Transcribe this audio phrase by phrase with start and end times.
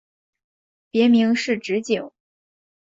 [0.89, 2.09] 别名是直景。